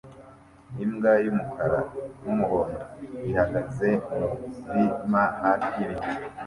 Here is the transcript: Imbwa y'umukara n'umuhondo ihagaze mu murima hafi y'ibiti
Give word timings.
Imbwa 0.83 1.11
y'umukara 1.23 1.79
n'umuhondo 2.23 2.83
ihagaze 3.29 3.89
mu 4.15 4.27
murima 4.65 5.21
hafi 5.43 5.67
y'ibiti 5.77 6.09